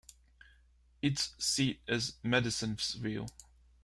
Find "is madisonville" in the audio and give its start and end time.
1.87-3.27